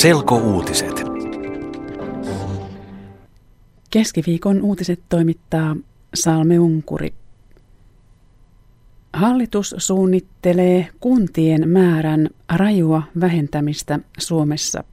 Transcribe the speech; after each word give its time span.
Selkouutiset. 0.00 1.02
Keskiviikon 3.90 4.62
uutiset 4.62 5.00
toimittaa 5.08 5.76
Salme 6.14 6.58
Unkuri. 6.58 7.14
Hallitus 9.12 9.74
suunnittelee 9.78 10.88
kuntien 11.00 11.68
määrän 11.68 12.28
rajua 12.54 13.02
vähentämistä 13.20 13.98
Suomessa. 14.18 14.84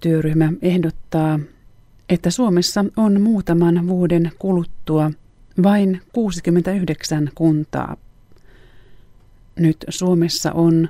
Työryhmä 0.00 0.52
ehdottaa, 0.62 1.40
että 2.08 2.30
Suomessa 2.30 2.84
on 2.96 3.20
muutaman 3.20 3.88
vuoden 3.88 4.32
kuluttua 4.38 5.10
vain 5.62 6.00
69 6.12 7.30
kuntaa. 7.34 7.96
Nyt 9.58 9.76
Suomessa 9.88 10.52
on 10.52 10.88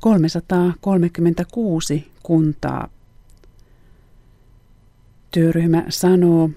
336 0.00 2.08
kuntaa. 2.22 2.88
Työryhmä 5.30 5.84
sanoo, 5.88 6.50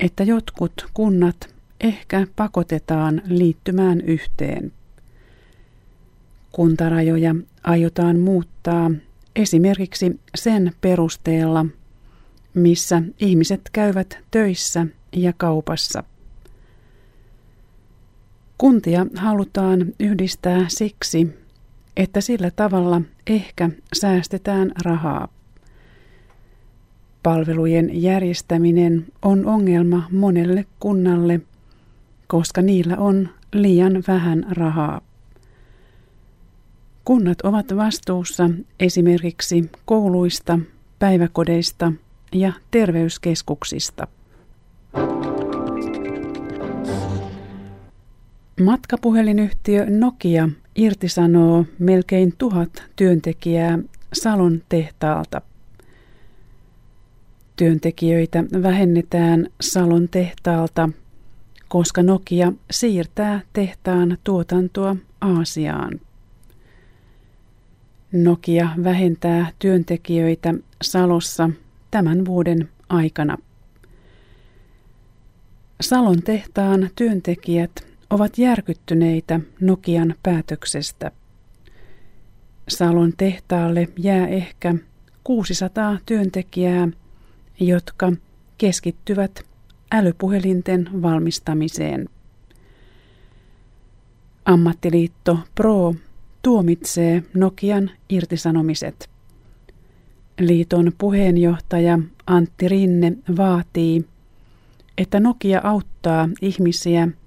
että 0.00 0.24
jotkut 0.24 0.86
kunnat 0.94 1.54
ehkä 1.80 2.26
pakotetaan 2.36 3.22
liittymään 3.26 4.00
yhteen. 4.00 4.72
Kuntarajoja 6.52 7.34
aiotaan 7.64 8.18
muuttaa 8.18 8.90
esimerkiksi 9.36 10.20
sen 10.34 10.72
perusteella, 10.80 11.66
missä 12.54 13.02
ihmiset 13.20 13.60
käyvät 13.72 14.18
töissä 14.30 14.86
ja 15.12 15.32
kaupassa. 15.36 16.04
Kuntia 18.58 19.06
halutaan 19.16 19.86
yhdistää 20.00 20.64
siksi, 20.68 21.41
että 21.96 22.20
sillä 22.20 22.50
tavalla 22.50 23.02
ehkä 23.26 23.70
säästetään 23.94 24.72
rahaa. 24.84 25.28
Palvelujen 27.22 28.02
järjestäminen 28.02 29.06
on 29.22 29.46
ongelma 29.46 30.08
monelle 30.10 30.66
kunnalle, 30.80 31.40
koska 32.26 32.62
niillä 32.62 32.96
on 32.96 33.28
liian 33.52 34.02
vähän 34.08 34.46
rahaa. 34.50 35.00
Kunnat 37.04 37.40
ovat 37.40 37.76
vastuussa 37.76 38.50
esimerkiksi 38.80 39.70
kouluista, 39.84 40.58
päiväkodeista 40.98 41.92
ja 42.32 42.52
terveyskeskuksista. 42.70 44.06
Matkapuhelinyhtiö 48.64 49.86
Nokia 49.90 50.48
irtisanoo 50.74 51.64
melkein 51.78 52.34
tuhat 52.38 52.84
työntekijää 52.96 53.78
Salon 54.12 54.62
tehtaalta. 54.68 55.42
Työntekijöitä 57.56 58.44
vähennetään 58.62 59.46
Salon 59.60 60.08
tehtaalta, 60.08 60.88
koska 61.68 62.02
Nokia 62.02 62.52
siirtää 62.70 63.40
tehtaan 63.52 64.18
tuotantoa 64.24 64.96
Aasiaan. 65.20 66.00
Nokia 68.12 68.68
vähentää 68.84 69.50
työntekijöitä 69.58 70.54
Salossa 70.82 71.50
tämän 71.90 72.24
vuoden 72.24 72.68
aikana. 72.88 73.38
Salon 75.80 76.22
tehtaan 76.22 76.90
työntekijät 76.96 77.91
ovat 78.12 78.38
järkyttyneitä 78.38 79.40
Nokian 79.60 80.14
päätöksestä. 80.22 81.10
Salon 82.68 83.12
tehtaalle 83.16 83.88
jää 83.98 84.26
ehkä 84.26 84.74
600 85.24 85.98
työntekijää, 86.06 86.88
jotka 87.60 88.12
keskittyvät 88.58 89.42
älypuhelinten 89.92 91.02
valmistamiseen. 91.02 92.08
Ammattiliitto 94.44 95.38
Pro 95.54 95.94
tuomitsee 96.42 97.22
Nokian 97.34 97.90
irtisanomiset. 98.08 99.10
Liiton 100.40 100.92
puheenjohtaja 100.98 101.98
Antti 102.26 102.68
Rinne 102.68 103.12
vaatii, 103.36 104.04
että 104.98 105.20
Nokia 105.20 105.60
auttaa 105.64 106.28
ihmisiä– 106.42 107.08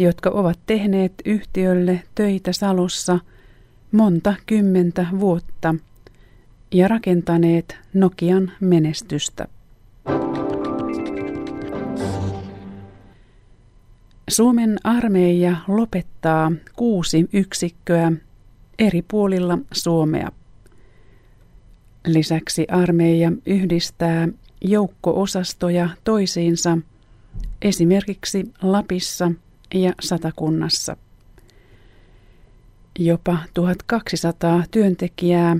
jotka 0.00 0.30
ovat 0.30 0.58
tehneet 0.66 1.12
yhtiölle 1.24 2.02
töitä 2.14 2.52
Salossa 2.52 3.18
monta 3.92 4.34
kymmentä 4.46 5.06
vuotta 5.20 5.74
ja 6.72 6.88
rakentaneet 6.88 7.76
Nokian 7.94 8.52
menestystä. 8.60 9.48
Suomen 14.30 14.78
armeija 14.84 15.56
lopettaa 15.68 16.52
kuusi 16.76 17.28
yksikköä 17.32 18.12
eri 18.78 19.02
puolilla 19.02 19.58
Suomea. 19.72 20.32
Lisäksi 22.06 22.66
armeija 22.70 23.32
yhdistää 23.46 24.28
joukko-osastoja 24.60 25.88
toisiinsa 26.04 26.78
esimerkiksi 27.62 28.52
Lapissa– 28.62 29.32
ja 29.74 29.92
satakunnassa. 30.00 30.96
Jopa 32.98 33.38
1200 33.54 34.64
työntekijää 34.70 35.56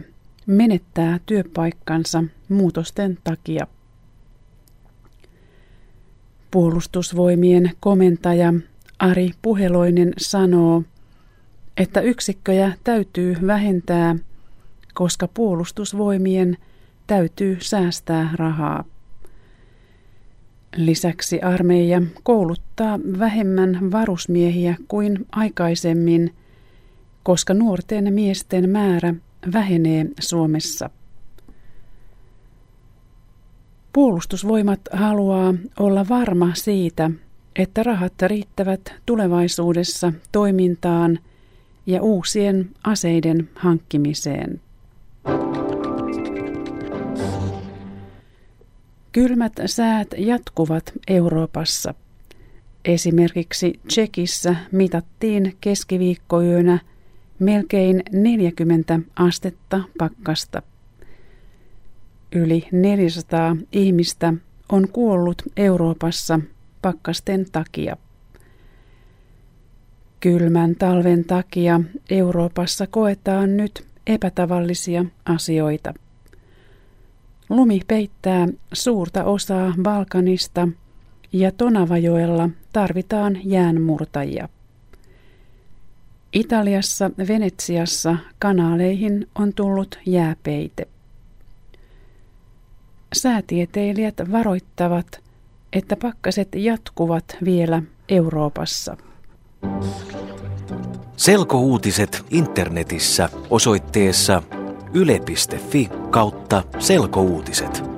menettää 0.47 1.21
työpaikkansa 1.26 2.25
muutosten 2.49 3.19
takia. 3.25 3.66
Puolustusvoimien 6.50 7.70
komentaja 7.81 8.53
Ari 8.99 9.31
Puheloinen 9.43 10.12
sanoo, 10.19 10.82
että 11.76 12.00
yksikköjä 12.00 12.72
täytyy 12.84 13.37
vähentää, 13.47 14.16
koska 14.94 15.28
puolustusvoimien 15.28 16.56
täytyy 17.06 17.59
säästää 17.60 18.31
rahaa. 18.34 18.84
Lisäksi 20.76 21.41
armeija 21.41 22.03
kouluttaa 22.22 22.98
vähemmän 23.19 23.91
varusmiehiä 23.92 24.76
kuin 24.88 25.26
aikaisemmin, 25.32 26.34
koska 27.22 27.54
nuorten 27.54 28.14
miesten 28.14 28.70
määrä 28.70 29.14
vähenee 29.53 30.06
Suomessa. 30.20 30.91
Puolustusvoimat 33.92 34.81
haluaa 34.92 35.54
olla 35.78 36.08
varma 36.08 36.54
siitä, 36.54 37.10
että 37.56 37.82
rahat 37.82 38.22
riittävät 38.22 38.94
tulevaisuudessa 39.06 40.12
toimintaan 40.32 41.19
ja 41.87 42.02
uusien 42.02 42.70
aseiden 42.84 43.48
hankkimiseen. 43.54 44.60
Kylmät 49.12 49.53
säät 49.66 50.09
jatkuvat 50.19 50.93
Euroopassa. 51.09 51.94
Esimerkiksi 52.84 53.81
Tsekissä 53.87 54.56
mitattiin 54.72 55.56
keskiviikkoyönä 55.60 56.78
melkein 57.38 58.03
40 58.12 59.00
astetta 59.16 59.81
pakkasta. 59.99 60.62
Yli 62.32 62.69
400 62.72 63.56
ihmistä 63.72 64.34
on 64.72 64.88
kuollut 64.88 65.43
Euroopassa 65.56 66.41
pakkasten 66.82 67.47
takia. 67.53 67.97
Kylmän 70.20 70.76
talven 70.76 71.25
takia 71.25 71.81
Euroopassa 72.10 72.87
koetaan 72.87 73.56
nyt 73.56 73.87
epätavallisia 74.06 75.05
asioita. 75.25 75.94
Lumi 77.50 77.81
peittää 77.88 78.49
suurta 78.73 79.25
osaa 79.25 79.75
Balkanista 79.82 80.69
ja 81.32 81.52
Tonavajoella 81.52 82.50
tarvitaan 82.73 83.38
jäänmurtajia. 83.44 84.49
Italiassa 86.32 87.11
Venetsiassa 87.29 88.17
kanaaleihin 88.38 89.29
on 89.35 89.52
tullut 89.55 89.99
jääpeite. 90.06 90.88
Säätieteilijät 93.12 94.14
varoittavat, 94.32 95.20
että 95.73 95.97
pakkaset 95.97 96.49
jatkuvat 96.55 97.37
vielä 97.44 97.82
Euroopassa. 98.08 98.97
Selkouutiset 101.17 102.25
internetissä 102.31 103.29
osoitteessa 103.50 104.43
yle.fi 104.94 106.00
kautta 106.50 106.81
selkouutiset. 106.81 107.89